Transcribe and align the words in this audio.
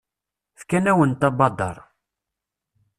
Fkan-awent 0.59 1.21
abadaṛ. 1.27 1.77